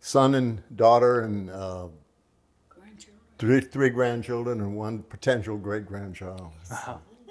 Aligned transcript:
son 0.00 0.34
and 0.34 0.62
daughter 0.76 1.20
and 1.22 1.50
uh, 1.50 1.88
Grandchildren. 2.68 3.20
three, 3.38 3.60
three 3.60 3.90
grandchildren 3.90 4.60
and 4.60 4.76
one 4.76 5.02
potential 5.04 5.56
great 5.56 5.86
grandchild. 5.86 6.52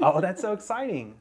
Oh, 0.01 0.21
that's 0.21 0.41
so 0.41 0.53
exciting. 0.53 1.15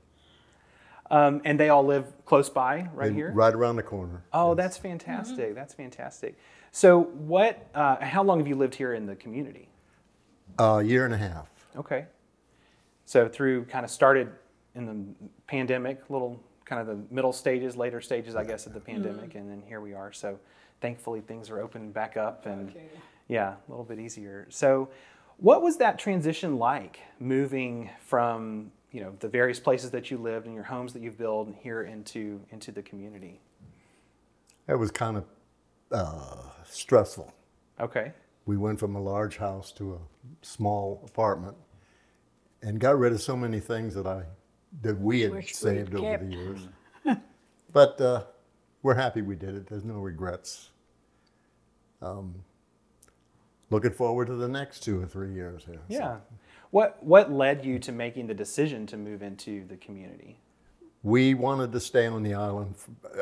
Um, 1.11 1.43
and 1.45 1.59
they 1.59 1.71
all 1.71 1.85
live 1.85 2.07
close 2.25 2.49
by, 2.49 2.89
right 2.95 3.13
here. 3.13 3.33
Right 3.33 3.53
around 3.53 3.77
the 3.77 3.83
corner. 3.83 4.23
Oh, 4.33 4.55
that's 4.55 4.77
fantastic. 4.77 5.57
That's 5.57 5.75
fantastic. 5.75 6.39
So, 6.71 7.01
what? 7.01 7.67
Uh, 7.75 7.97
how 8.01 8.23
long 8.23 8.39
have 8.39 8.47
you 8.47 8.55
lived 8.55 8.77
here 8.77 8.95
in 8.95 9.07
the 9.07 9.17
community? 9.17 9.69
A 10.61 10.83
year 10.83 11.05
and 11.05 11.13
a 11.13 11.17
half. 11.17 11.49
Okay. 11.77 12.07
So 13.07 13.29
through 13.29 13.65
kind 13.65 13.85
of 13.85 13.91
started 13.91 14.31
in 14.77 14.87
the 14.87 15.29
pandemic, 15.49 16.01
little 16.09 16.41
kind 16.65 16.81
of 16.81 16.87
the 16.87 17.15
middle 17.15 17.33
stages, 17.33 17.77
later 17.77 18.01
stages, 18.01 18.37
I 18.37 18.45
guess, 18.45 18.67
of 18.67 18.73
the 18.75 18.81
pandemic, 18.81 19.35
and 19.35 19.51
then 19.51 19.63
here 19.67 19.81
we 19.81 19.95
are. 19.95 20.13
So 20.13 20.39
thankfully 20.81 21.21
things 21.21 21.51
are 21.51 21.61
opening 21.61 21.93
back 21.93 22.17
up, 22.17 22.47
and 22.47 22.71
Okay. 22.71 22.87
yeah, 23.29 23.55
a 23.55 23.71
little 23.71 23.85
bit 23.85 23.99
easier. 23.99 24.47
So, 24.51 24.89
what 25.39 25.63
was 25.63 25.79
that 25.79 25.99
transition 25.99 26.59
like, 26.59 27.01
moving 27.19 27.91
from 28.01 28.73
you 28.93 29.01
know 29.03 29.15
the 29.21 29.29
various 29.29 29.59
places 29.61 29.91
that 29.93 30.11
you 30.11 30.19
lived 30.19 30.47
and 30.47 30.55
your 30.55 30.65
homes 30.65 30.93
that 30.93 31.03
you've 31.03 31.19
built 31.19 31.55
here 31.63 31.83
into 31.83 32.41
into 32.51 32.73
the 32.73 32.83
community? 32.83 33.41
It 34.69 34.79
was 34.79 34.91
kind 34.91 35.17
of 35.17 35.25
uh, 35.91 36.37
stressful. 36.65 37.33
Okay. 37.81 38.13
We 38.47 38.57
went 38.57 38.79
from 38.79 38.95
a 38.97 39.01
large 39.01 39.37
house 39.39 39.73
to 39.73 39.95
a 39.95 39.99
small 40.45 41.03
apartment 41.07 41.57
and 42.63 42.79
got 42.79 42.99
rid 42.99 43.13
of 43.13 43.21
so 43.23 43.37
many 43.37 43.61
things 43.61 43.95
that 43.95 44.07
I 44.07 44.25
that 44.83 44.99
we 45.01 45.21
had 45.21 45.33
Wish 45.33 45.47
we'd 45.47 45.57
saved 45.57 45.95
over 45.95 46.25
the 46.25 46.33
years. 46.33 46.61
but 47.73 48.01
uh, 48.01 48.25
we're 48.83 48.95
happy 48.95 49.23
we 49.23 49.37
did 49.37 49.55
it. 49.55 49.67
There's 49.67 49.85
no 49.85 50.01
regrets. 50.01 50.71
Um, 52.03 52.35
looking 53.71 53.93
forward 53.93 54.27
to 54.29 54.35
the 54.35 54.49
next 54.49 54.81
two 54.81 55.01
or 55.01 55.07
three 55.07 55.33
years 55.33 55.65
here. 55.65 55.81
So 55.89 55.97
Yeah. 55.97 56.17
What 56.71 57.03
what 57.03 57.33
led 57.33 57.65
you 57.65 57.79
to 57.81 57.93
making 57.93 58.29
the 58.29 58.35
decision 58.35 58.87
to 58.87 58.97
move 58.97 59.23
into 59.23 59.67
the 59.67 59.77
community? 59.77 60.39
we 61.03 61.35
wanted 61.35 61.73
to 61.73 61.81
stay 61.81 62.07
on 62.07 62.23
the 62.23 62.35
island. 62.35 62.75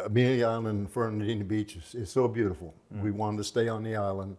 Amelia 0.04 0.46
Island 0.46 0.66
and 0.66 0.90
Fernandina 0.90 1.44
Beach 1.44 1.76
is, 1.76 1.94
is 1.94 2.10
so 2.10 2.26
beautiful. 2.26 2.74
We 2.90 3.10
wanted 3.10 3.38
to 3.38 3.44
stay 3.44 3.68
on 3.68 3.84
the 3.84 3.96
island. 3.96 4.36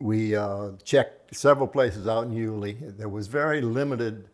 We 0.00 0.36
uh, 0.36 0.72
checked 0.84 1.34
several 1.34 1.66
places 1.66 2.06
out 2.06 2.24
in 2.24 2.32
Yulee. 2.32 2.76
There 2.80 3.08
was 3.08 3.26
very 3.26 3.62
limited 3.62 4.28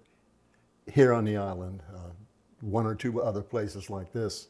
here 0.86 1.12
on 1.12 1.24
the 1.24 1.36
island, 1.36 1.82
uh, 1.94 2.10
one 2.60 2.86
or 2.86 2.94
two 2.94 3.22
other 3.22 3.42
places 3.42 3.90
like 3.90 4.12
this. 4.12 4.48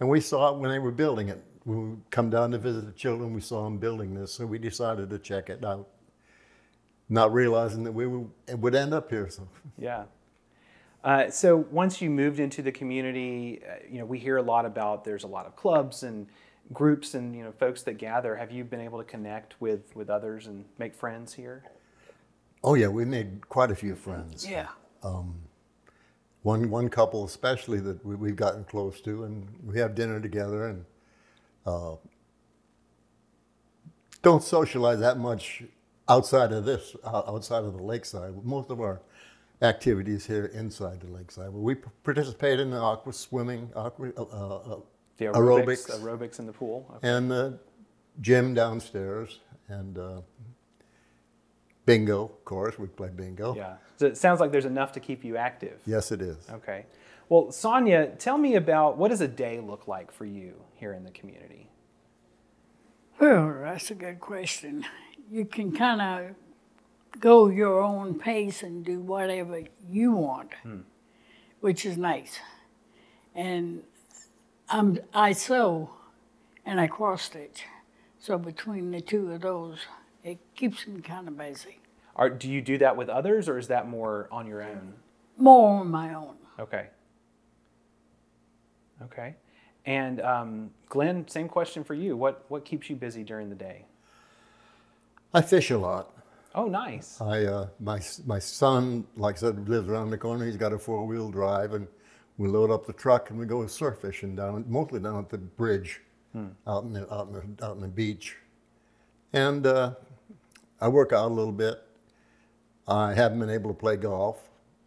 And 0.00 0.08
we 0.08 0.20
saw 0.20 0.54
it 0.54 0.58
when 0.58 0.70
they 0.70 0.78
were 0.78 0.90
building 0.90 1.28
it. 1.28 1.42
When 1.64 1.90
we 1.90 1.96
come 2.10 2.28
down 2.28 2.50
to 2.50 2.58
visit 2.58 2.84
the 2.86 2.92
children, 2.92 3.32
we 3.32 3.40
saw 3.40 3.64
them 3.64 3.78
building 3.78 4.14
this, 4.14 4.32
so 4.32 4.44
we 4.44 4.58
decided 4.58 5.08
to 5.10 5.18
check 5.18 5.48
it 5.48 5.64
out, 5.64 5.88
not 7.08 7.32
realizing 7.32 7.84
that 7.84 7.92
we 7.92 8.06
would, 8.06 8.30
would 8.58 8.74
end 8.74 8.92
up 8.92 9.10
here. 9.10 9.30
So 9.30 9.48
Yeah. 9.78 10.04
Uh, 11.02 11.30
so 11.30 11.56
once 11.70 12.00
you 12.00 12.08
moved 12.08 12.40
into 12.40 12.62
the 12.62 12.72
community, 12.72 13.60
uh, 13.68 13.76
you 13.90 13.98
know 13.98 14.06
we 14.06 14.18
hear 14.18 14.38
a 14.38 14.42
lot 14.42 14.64
about 14.64 15.04
there's 15.04 15.24
a 15.24 15.28
lot 15.28 15.46
of 15.46 15.54
clubs 15.54 16.02
and 16.02 16.26
groups 16.72 17.14
and 17.14 17.36
you 17.36 17.44
know 17.44 17.52
folks 17.52 17.82
that 17.82 17.98
gather. 17.98 18.36
Have 18.36 18.50
you 18.50 18.64
been 18.64 18.80
able 18.80 18.98
to 18.98 19.04
connect 19.04 19.60
with 19.60 19.94
with 19.94 20.08
others 20.08 20.46
and 20.46 20.64
make 20.78 20.94
friends 20.94 21.34
here? 21.34 21.64
Oh 22.62 22.74
yeah, 22.74 22.88
we 22.88 23.04
made 23.04 23.48
quite 23.50 23.70
a 23.70 23.74
few 23.74 23.94
friends. 23.94 24.48
Yeah. 24.48 24.68
One 26.42 26.68
one 26.70 26.88
couple 26.90 27.24
especially 27.24 27.80
that 27.80 28.04
we, 28.04 28.16
we've 28.16 28.36
gotten 28.36 28.64
close 28.64 29.00
to, 29.02 29.24
and 29.24 29.48
we 29.64 29.78
have 29.78 29.94
dinner 29.94 30.20
together, 30.20 30.68
and 30.68 30.84
uh, 31.66 31.96
don't 34.22 34.42
socialize 34.42 35.00
that 35.00 35.18
much 35.18 35.64
outside 36.08 36.52
of 36.52 36.64
this, 36.64 36.96
uh, 37.04 37.22
outside 37.26 37.64
of 37.64 37.74
the 37.76 37.82
lakeside. 37.82 38.34
Most 38.44 38.70
of 38.70 38.80
our 38.80 39.00
activities 39.62 40.26
here 40.26 40.46
inside 40.46 41.00
the 41.00 41.08
lakeside. 41.08 41.50
We 41.50 41.76
p- 41.76 41.88
participate 42.02 42.60
in 42.60 42.70
the 42.70 42.78
aqua 42.78 43.12
swimming, 43.12 43.70
aqua, 43.74 44.12
uh, 44.16 44.22
uh, 44.22 44.80
The 45.18 45.26
Aerobics. 45.26 45.88
aerobics, 45.90 46.00
aerobics 46.00 46.38
in 46.40 46.46
the 46.46 46.52
pool. 46.52 46.86
Okay. 46.96 47.08
and 47.08 47.30
the 47.30 47.58
gym 48.20 48.54
downstairs, 48.54 49.40
and 49.68 49.98
uh, 49.98 50.20
bingo. 51.86 52.24
Of 52.24 52.44
course, 52.44 52.78
we 52.78 52.86
play 52.86 53.10
bingo. 53.14 53.54
Yeah. 53.54 53.76
So 53.96 54.06
it 54.06 54.16
sounds 54.16 54.40
like 54.40 54.50
there's 54.50 54.64
enough 54.64 54.92
to 54.92 55.00
keep 55.00 55.24
you 55.24 55.36
active. 55.36 55.80
Yes, 55.86 56.12
it 56.12 56.20
is. 56.20 56.36
Okay. 56.50 56.86
Well, 57.28 57.50
Sonia, 57.52 58.08
tell 58.18 58.38
me 58.38 58.56
about 58.56 58.98
what 58.98 59.08
does 59.08 59.20
a 59.20 59.28
day 59.28 59.60
look 59.60 59.88
like 59.88 60.12
for 60.12 60.26
you 60.26 60.54
here 60.74 60.92
in 60.92 61.04
the 61.04 61.10
community? 61.10 61.70
Well, 63.18 63.60
that's 63.62 63.90
a 63.90 63.94
good 63.94 64.20
question. 64.20 64.84
You 65.30 65.44
can 65.44 65.72
kind 65.72 66.00
of 66.02 66.34
go 67.20 67.48
your 67.48 67.80
own 67.80 68.18
pace 68.18 68.62
and 68.62 68.84
do 68.84 69.00
whatever 69.00 69.62
you 69.88 70.12
want, 70.12 70.52
hmm. 70.62 70.80
which 71.60 71.86
is 71.86 71.96
nice. 71.96 72.38
And 73.34 73.82
I'm, 74.68 74.98
I 75.12 75.32
sew 75.32 75.90
and 76.66 76.80
I 76.80 76.86
cross 76.86 77.22
stitch. 77.22 77.64
So 78.18 78.38
between 78.38 78.90
the 78.90 79.00
two 79.00 79.30
of 79.32 79.42
those, 79.42 79.78
it 80.24 80.38
keeps 80.56 80.86
me 80.86 81.00
kind 81.00 81.28
of 81.28 81.36
busy. 81.36 81.78
Are, 82.16 82.30
do 82.30 82.48
you 82.48 82.62
do 82.62 82.78
that 82.78 82.96
with 82.96 83.08
others, 83.08 83.48
or 83.48 83.58
is 83.58 83.68
that 83.68 83.88
more 83.88 84.28
on 84.32 84.46
your 84.46 84.62
own? 84.62 84.94
More 85.36 85.80
on 85.80 85.90
my 85.90 86.14
own. 86.14 86.36
Okay. 86.58 86.86
Okay. 89.02 89.34
And 89.86 90.20
um, 90.22 90.70
Glenn, 90.88 91.28
same 91.28 91.48
question 91.48 91.84
for 91.84 91.94
you. 91.94 92.16
What 92.16 92.44
what 92.48 92.64
keeps 92.64 92.88
you 92.88 92.96
busy 92.96 93.22
during 93.22 93.50
the 93.50 93.56
day? 93.56 93.84
I 95.34 95.42
fish 95.42 95.70
a 95.70 95.78
lot. 95.78 96.12
Oh, 96.54 96.66
nice. 96.66 97.20
I 97.20 97.44
uh, 97.44 97.68
my 97.80 98.00
my 98.26 98.38
son, 98.38 99.04
like 99.16 99.36
I 99.36 99.38
said, 99.38 99.68
lives 99.68 99.88
around 99.88 100.10
the 100.10 100.18
corner. 100.18 100.46
He's 100.46 100.56
got 100.56 100.72
a 100.72 100.78
four 100.78 101.04
wheel 101.04 101.30
drive, 101.30 101.74
and 101.74 101.86
we 102.38 102.48
load 102.48 102.70
up 102.70 102.86
the 102.86 102.92
truck 102.92 103.30
and 103.30 103.38
we 103.38 103.44
go 103.46 103.66
surf 103.66 103.98
fishing 104.00 104.36
down, 104.36 104.64
mostly 104.68 105.00
down 105.00 105.18
at 105.18 105.28
the 105.28 105.38
bridge, 105.38 106.00
out 106.66 106.84
in 106.84 106.92
the 106.92 107.12
out 107.12 107.28
in 107.28 107.32
the, 107.32 107.66
out 107.66 107.74
in 107.74 107.82
the 107.82 107.88
beach. 107.88 108.36
And 109.32 109.66
uh, 109.66 109.94
I 110.80 110.88
work 110.88 111.12
out 111.12 111.30
a 111.30 111.34
little 111.34 111.52
bit. 111.52 111.82
I 112.86 113.14
haven't 113.14 113.38
been 113.40 113.50
able 113.50 113.70
to 113.70 113.74
play 113.78 113.96
golf, 113.96 114.38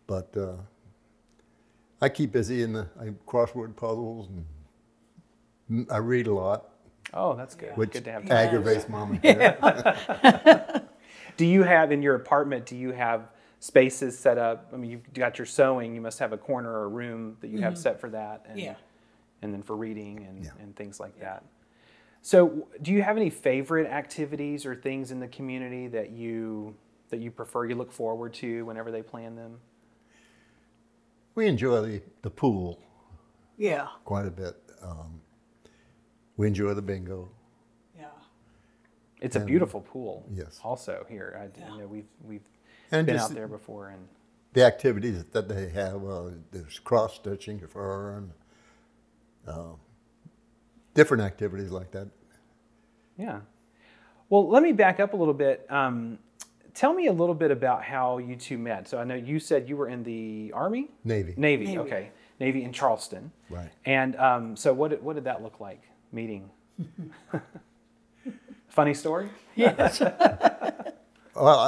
but 0.06 0.36
uh, 0.38 0.54
I 2.02 2.10
keep 2.10 2.32
busy 2.32 2.62
in 2.62 2.74
the 2.74 2.88
I 3.00 3.06
crossword 3.28 3.76
puzzles 3.76 4.30
and 5.70 5.88
I 5.92 5.98
read 5.98 6.28
a 6.28 6.34
lot, 6.34 6.70
Oh, 7.14 7.36
that's 7.36 7.56
good. 7.56 7.76
which 7.76 7.92
good 7.94 8.06
to 8.06 8.12
have. 8.12 8.30
aggravates 8.32 8.88
mom 8.88 9.14
and 9.14 9.22
dad. 9.22 10.84
Do 11.38 11.46
you 11.46 11.64
have 11.64 11.92
in 11.92 12.02
your 12.02 12.16
apartment? 12.16 12.66
Do 12.66 12.76
you 12.76 12.92
have 12.92 13.30
spaces 13.60 14.18
set 14.18 14.38
up? 14.38 14.70
I 14.74 14.78
mean, 14.78 14.92
you've 14.92 15.14
got 15.14 15.38
your 15.40 15.46
sewing. 15.46 15.94
You 15.96 16.02
must 16.02 16.20
have 16.20 16.34
a 16.34 16.38
corner 16.38 16.72
or 16.72 16.84
a 16.86 16.88
room 16.88 17.38
that 17.42 17.50
you 17.50 17.62
have 17.62 17.78
set 17.78 18.00
for 18.00 18.10
that, 18.12 18.46
and, 18.50 18.60
Yeah. 18.60 18.76
and 19.42 19.54
then 19.54 19.62
for 19.64 19.76
reading 19.76 20.26
and, 20.28 20.44
Yeah. 20.46 20.52
and 20.62 20.76
things 20.76 21.00
like 21.00 21.20
that. 21.20 21.44
So, 22.22 22.68
do 22.82 22.92
you 22.92 23.02
have 23.04 23.16
any 23.16 23.30
favorite 23.30 23.88
activities 23.88 24.66
or 24.66 24.76
things 24.76 25.12
in 25.12 25.20
the 25.20 25.28
community 25.28 25.88
that 25.88 26.12
you 26.12 26.76
that 27.10 27.20
you 27.20 27.32
prefer? 27.32 27.66
You 27.66 27.76
look 27.76 27.92
forward 27.92 28.34
to 28.36 28.66
whenever 28.66 28.92
they 28.92 29.02
plan 29.02 29.36
them. 29.36 29.60
We 31.36 31.48
enjoy 31.48 31.82
the, 31.82 32.02
the 32.24 32.30
pool 32.32 32.80
Yeah. 33.58 33.88
quite 34.04 34.26
a 34.26 34.32
bit. 34.32 34.56
Um, 34.82 35.22
we 36.36 36.48
enjoy 36.48 36.74
the 36.74 36.82
bingo. 36.82 37.30
Yeah. 37.98 38.08
It's 39.22 39.36
a 39.36 39.40
beautiful 39.40 39.82
pool. 39.82 40.26
Yes. 40.32 40.60
Also 40.64 41.06
here, 41.08 41.40
I 41.40 41.72
you 41.74 41.80
know 41.80 41.88
we've 41.88 42.08
we've 42.24 42.42
And 42.92 43.06
been 43.08 43.18
out 43.18 43.32
there 43.32 43.48
before, 43.48 43.90
and 43.90 44.08
the 44.54 44.66
activities 44.66 45.24
that 45.32 45.48
they 45.48 45.70
have. 45.70 46.04
Uh, 46.04 46.32
there's 46.52 46.80
cross 46.80 47.16
stitching 47.16 47.60
for 47.68 47.84
her 47.84 48.18
and 48.18 48.32
uh, 49.48 49.74
different 50.98 51.22
activities 51.24 51.70
like 51.70 51.92
that. 51.92 52.08
Yeah. 53.18 53.40
Well, 54.30 54.50
let 54.50 54.64
me 54.64 54.72
back 54.74 55.00
up 55.00 55.14
a 55.14 55.16
little 55.16 55.34
bit. 55.34 55.66
Um, 55.70 56.18
tell 56.74 56.92
me 56.94 57.06
a 57.06 57.14
little 57.14 57.36
bit 57.36 57.52
about 57.52 57.84
how 57.84 58.18
you 58.18 58.36
two 58.36 58.58
met. 58.58 58.90
So 58.90 58.98
I 58.98 59.04
know 59.04 59.14
you 59.16 59.40
said 59.40 59.70
you 59.70 59.78
were 59.78 59.88
in 59.88 60.04
the 60.04 60.52
Army? 60.56 60.90
Navy. 61.04 61.36
Navy, 61.38 61.66
Navy. 61.68 61.78
okay. 61.80 62.10
Navy 62.40 62.64
in 62.64 62.74
Charleston. 62.74 63.32
Right. 63.50 63.70
And 63.86 64.16
um, 64.16 64.56
so 64.56 64.74
what 64.74 64.90
did, 64.90 65.04
what 65.04 65.14
did 65.16 65.24
that 65.26 65.44
look 65.44 65.60
like, 65.60 65.84
meeting? 66.12 66.50
Funny 68.70 68.94
story? 68.94 69.30
Yes. 69.56 70.02
Well, 71.40 71.60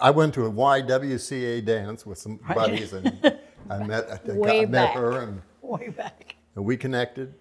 I, 0.00 0.08
I 0.08 0.10
went 0.10 0.34
to 0.34 0.46
a 0.46 0.50
YWCA 0.50 1.64
dance 1.64 2.04
with 2.04 2.18
some 2.18 2.40
buddies, 2.52 2.92
and 2.92 3.06
I 3.70 3.78
met 3.84 4.10
I 4.10 4.16
think 4.16 4.36
Way 4.40 4.62
I 4.62 4.66
met 4.66 4.72
back. 4.72 4.96
her, 4.96 5.20
and, 5.20 5.42
Way 5.60 5.90
back. 5.90 6.34
and 6.56 6.64
we 6.64 6.76
connected. 6.76 7.32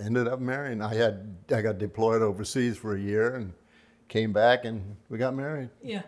Ended 0.00 0.28
up 0.28 0.40
marrying. 0.40 0.80
I 0.80 0.94
had 0.94 1.36
I 1.54 1.62
got 1.62 1.78
deployed 1.78 2.22
overseas 2.22 2.76
for 2.76 2.96
a 2.96 3.00
year 3.00 3.36
and 3.36 3.52
came 4.08 4.32
back, 4.32 4.64
and 4.64 4.96
we 5.08 5.18
got 5.18 5.34
married. 5.34 5.68
Yeah. 5.82 6.02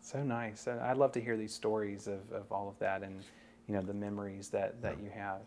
So 0.00 0.22
nice. 0.22 0.66
I'd 0.66 0.96
love 0.96 1.12
to 1.12 1.20
hear 1.20 1.36
these 1.36 1.54
stories 1.54 2.08
of, 2.08 2.32
of 2.32 2.50
all 2.50 2.68
of 2.68 2.76
that 2.80 3.02
and, 3.02 3.22
you 3.68 3.74
know, 3.74 3.80
the 3.80 3.94
memories 3.94 4.48
that, 4.48 4.82
that 4.82 5.00
you 5.00 5.08
have. 5.14 5.40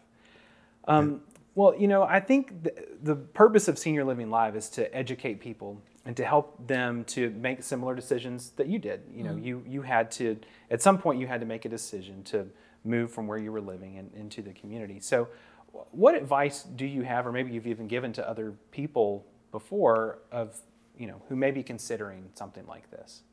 Um, 0.88 1.22
well, 1.56 1.76
you 1.78 1.88
know, 1.88 2.04
I 2.04 2.22
think 2.22 2.64
the, 2.64 2.74
the 3.02 3.16
purpose 3.16 3.68
of 3.68 3.78
Senior 3.78 4.06
Living 4.06 4.30
Live 4.30 4.56
is 4.56 4.70
to 4.70 4.96
educate 4.96 5.42
people 5.42 5.82
and 6.06 6.16
to 6.16 6.24
help 6.24 6.66
them 6.66 7.04
to 7.06 7.30
make 7.32 7.62
similar 7.62 7.94
decisions 7.94 8.52
that 8.52 8.68
you 8.68 8.80
did. 8.80 9.02
You 9.14 9.24
know, 9.24 9.36
you, 9.36 9.64
you 9.68 9.82
had 9.82 10.10
to, 10.12 10.38
at 10.72 10.82
some 10.82 10.98
point, 10.98 11.20
you 11.20 11.28
had 11.28 11.42
to 11.42 11.46
make 11.46 11.66
a 11.66 11.70
decision 11.70 12.24
to 12.26 12.48
move 12.86 13.12
from 13.12 13.28
where 13.28 13.38
you 13.38 13.52
were 13.52 13.62
living 13.62 13.98
and 13.98 14.14
into 14.14 14.42
the 14.42 14.54
community. 14.54 15.00
So, 15.02 15.26
wh- 15.26 15.53
what 15.92 16.16
advice 16.16 16.64
do 16.64 16.86
you 16.86 17.04
have, 17.04 17.28
or 17.28 17.32
maybe 17.32 17.52
you've 17.52 17.68
even 17.68 17.88
given 17.88 18.14
to 18.14 18.30
other 18.30 18.54
people 18.72 19.26
before, 19.52 20.20
of, 20.32 20.60
you 20.98 21.08
know, 21.08 21.22
who 21.30 21.36
may 21.36 21.52
be 21.52 21.64
considering 21.64 22.30
something 22.36 22.66
like 22.68 22.90
this? 22.92 23.24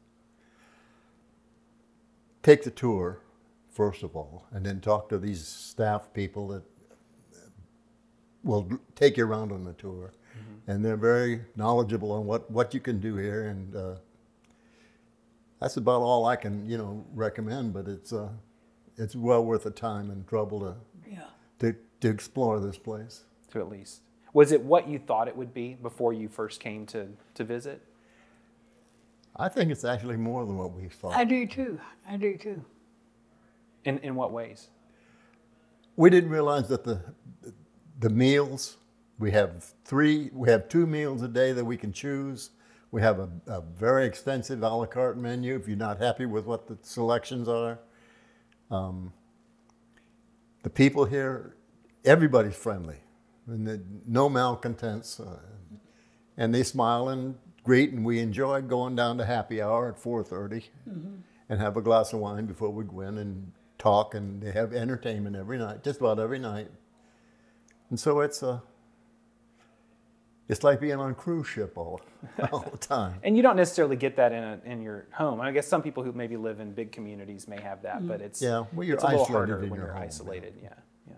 take 2.43 2.63
the 2.63 2.71
tour 2.71 3.21
first 3.71 4.03
of 4.03 4.17
all, 4.17 4.47
and 4.53 4.67
then 4.67 4.81
talk 4.81 5.09
to 5.09 5.19
these 5.19 5.47
staff 5.47 6.13
people 6.13 6.49
that 6.49 6.63
will 8.43 8.69
take 8.95 9.17
you 9.17 9.25
around 9.25 9.53
on 9.53 9.65
the 9.65 9.73
tour, 9.75 10.13
and 10.67 10.85
they're 10.85 10.97
very 10.97 11.43
knowledgeable 11.57 12.13
on 12.13 12.27
what 12.27 12.51
what 12.51 12.75
you 12.75 12.81
can 12.81 13.01
do 13.01 13.17
here, 13.17 13.49
and 13.49 13.77
uh, 13.77 13.95
that's 15.61 15.77
about 15.77 16.03
all 16.03 16.27
I 16.27 16.37
can 16.37 16.69
you 16.69 16.79
know 16.79 17.05
recommend. 17.15 17.73
But 17.73 17.89
it's 17.89 18.13
uh, 18.13 18.31
it's 18.97 19.15
well 19.15 19.45
worth 19.45 19.65
the 19.65 19.71
time 19.71 20.11
and 20.11 20.27
trouble 20.27 20.61
to 20.61 20.75
Yeah. 21.11 21.25
To, 21.61 21.75
to 22.01 22.09
explore 22.09 22.61
this 22.61 22.77
place. 22.77 23.25
to 23.53 23.61
at 23.61 23.69
least. 23.69 24.01
Was 24.33 24.53
it 24.53 24.62
what 24.62 24.89
you 24.89 24.99
thought 24.99 25.29
it 25.29 25.37
would 25.37 25.55
be 25.55 25.75
before 25.75 26.12
you 26.12 26.29
first 26.29 26.61
came 26.61 26.87
to, 26.87 27.09
to 27.35 27.45
visit? 27.45 27.83
I 29.37 29.49
think 29.49 29.71
it's 29.71 29.85
actually 29.85 30.17
more 30.17 30.45
than 30.45 30.59
what 30.59 30.73
we 30.73 30.89
thought. 30.89 31.15
I 31.15 31.25
do 31.25 31.47
too. 31.47 31.81
I 32.09 32.17
do 32.17 32.37
too. 32.37 32.65
In, 33.85 33.99
in 33.99 34.15
what 34.15 34.33
ways? 34.33 34.69
we 35.97 36.09
didn't 36.09 36.31
realize 36.31 36.67
that 36.69 36.83
the 36.83 36.99
the 37.99 38.09
meals 38.09 38.79
we 39.19 39.31
have 39.31 39.75
three 39.85 40.31
we 40.33 40.49
have 40.49 40.67
two 40.69 40.87
meals 40.87 41.21
a 41.21 41.29
day 41.29 41.53
that 41.53 41.65
we 41.65 41.77
can 41.77 41.93
choose 41.93 42.51
we 42.91 43.03
have 43.03 43.19
a, 43.19 43.29
a 43.47 43.61
very 43.61 44.07
extensive 44.07 44.62
a 44.62 44.69
la 44.69 44.87
carte 44.87 45.19
menu 45.19 45.55
if 45.55 45.69
you're 45.69 45.77
not 45.77 45.99
happy 45.99 46.25
with 46.25 46.47
what 46.47 46.67
the 46.67 46.79
selections 46.81 47.49
are 47.49 47.79
um, 48.71 49.12
the 50.62 50.71
people 50.71 51.05
here 51.05 51.57
everybody's 52.05 52.57
friendly. 52.57 52.97
And 53.47 54.03
no 54.07 54.29
malcontents 54.29 55.19
uh, 55.19 55.39
and 56.37 56.55
they 56.55 56.62
smile 56.62 57.09
and 57.09 57.37
greet 57.65 57.93
and 57.93 58.05
we 58.05 58.21
enjoy 58.21 58.62
going 58.62 58.97
down 58.97 59.19
to 59.19 59.25
happy 59.25 59.61
hour 59.61 59.89
at 59.89 60.01
4.30 60.01 60.65
and 61.49 61.61
have 61.61 61.77
a 61.77 61.83
glass 61.83 62.12
of 62.12 62.21
wine 62.21 62.47
before 62.47 62.71
we 62.71 62.85
go 62.85 63.01
in 63.01 63.19
and 63.19 63.53
talk 63.79 64.15
and 64.15 64.43
they 64.43 64.53
have 64.53 64.73
entertainment 64.73 65.37
every 65.37 65.59
night 65.59 65.83
just 65.83 66.01
about 66.01 66.19
every 66.19 66.39
night. 66.39 66.69
And 67.89 67.99
so 67.99 68.21
it's 68.21 68.43
a 68.43 68.62
it's 70.50 70.64
like 70.64 70.81
being 70.81 70.99
on 70.99 71.11
a 71.11 71.14
cruise 71.14 71.47
ship 71.47 71.76
all, 71.76 72.00
all 72.52 72.69
the 72.70 72.79
time 72.79 73.14
And 73.23 73.37
you 73.37 73.43
don't 73.43 73.56
necessarily 73.56 73.97
get 73.97 74.17
that 74.17 74.32
in, 74.32 74.43
a, 74.43 74.61
in 74.64 74.82
your 74.82 75.06
home. 75.12 75.40
I 75.40 75.52
guess 75.52 75.66
some 75.66 75.83
people 75.83 76.02
who 76.02 76.12
maybe 76.12 76.37
live 76.37 76.61
in 76.61 76.73
big 76.73 76.92
communities 76.92 77.49
may 77.49 77.61
have 77.61 77.83
that, 77.83 78.07
but 78.07 78.21
it's, 78.21 78.42
Yeah, 78.42 78.64
well, 78.73 78.87
you're 78.87 78.97
it's 78.97 79.04
a 79.04 79.09
little 79.09 79.25
harder 79.25 79.59
when 79.59 79.69
your 79.69 79.78
you're 79.78 79.87
home, 79.88 80.02
yeah. 80.02 80.07
isolated. 80.07 80.54
Yeah, 80.62 80.69
yeah. 81.09 81.14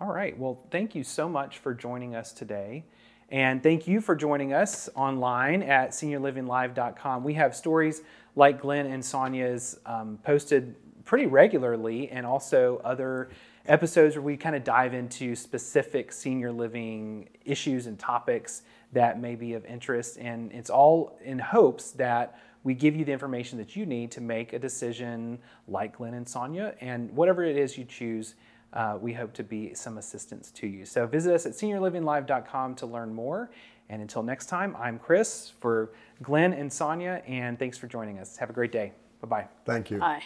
All 0.00 0.12
right. 0.12 0.38
Well, 0.38 0.64
thank 0.70 0.94
you 0.94 1.04
so 1.04 1.28
much 1.28 1.58
for 1.58 1.74
joining 1.74 2.14
us 2.14 2.32
today. 2.32 2.84
And 3.30 3.62
thank 3.62 3.86
you 3.86 4.00
for 4.00 4.16
joining 4.16 4.52
us 4.52 4.88
online 4.96 5.62
at 5.62 5.90
seniorlivinglive.com. 5.90 7.22
We 7.22 7.34
have 7.34 7.54
stories 7.54 8.02
like 8.34 8.60
Glenn 8.60 8.86
and 8.86 9.04
Sonia's 9.04 9.78
um, 9.86 10.18
posted 10.24 10.74
pretty 11.04 11.26
regularly, 11.26 12.08
and 12.10 12.26
also 12.26 12.80
other 12.84 13.30
episodes 13.70 14.16
where 14.16 14.22
we 14.22 14.36
kind 14.36 14.56
of 14.56 14.64
dive 14.64 14.94
into 14.94 15.34
specific 15.34 16.12
senior 16.12 16.52
living 16.52 17.28
issues 17.44 17.86
and 17.86 17.98
topics 17.98 18.62
that 18.92 19.20
may 19.20 19.36
be 19.36 19.54
of 19.54 19.64
interest. 19.64 20.18
And 20.18 20.52
it's 20.52 20.70
all 20.70 21.18
in 21.24 21.38
hopes 21.38 21.92
that 21.92 22.40
we 22.64 22.74
give 22.74 22.94
you 22.94 23.04
the 23.04 23.12
information 23.12 23.56
that 23.58 23.76
you 23.76 23.86
need 23.86 24.10
to 24.12 24.20
make 24.20 24.52
a 24.52 24.58
decision 24.58 25.38
like 25.68 25.96
Glenn 25.96 26.14
and 26.14 26.28
Sonia. 26.28 26.74
And 26.80 27.10
whatever 27.12 27.44
it 27.44 27.56
is 27.56 27.78
you 27.78 27.84
choose, 27.84 28.34
uh, 28.72 28.98
we 29.00 29.12
hope 29.12 29.32
to 29.34 29.42
be 29.42 29.74
some 29.74 29.98
assistance 29.98 30.50
to 30.52 30.66
you. 30.66 30.84
So 30.84 31.06
visit 31.06 31.34
us 31.34 31.46
at 31.46 31.52
seniorlivinglive.com 31.52 32.74
to 32.76 32.86
learn 32.86 33.14
more. 33.14 33.50
And 33.88 34.02
until 34.02 34.22
next 34.22 34.46
time, 34.46 34.76
I'm 34.78 34.98
Chris 34.98 35.52
for 35.58 35.92
Glenn 36.22 36.52
and 36.52 36.72
Sonia, 36.72 37.22
and 37.26 37.58
thanks 37.58 37.76
for 37.76 37.88
joining 37.88 38.18
us. 38.18 38.36
Have 38.36 38.50
a 38.50 38.52
great 38.52 38.70
day. 38.70 38.92
Bye 39.20 39.28
bye. 39.28 39.48
thank 39.64 39.90
you 39.90 40.00
Aye. 40.00 40.22